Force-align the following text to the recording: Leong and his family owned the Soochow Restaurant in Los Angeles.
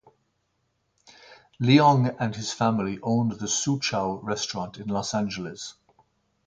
Leong 1.61 2.15
and 2.19 2.35
his 2.35 2.51
family 2.51 2.97
owned 3.03 3.33
the 3.33 3.45
Soochow 3.45 4.19
Restaurant 4.23 4.79
in 4.79 4.87
Los 4.87 5.13
Angeles. 5.13 5.75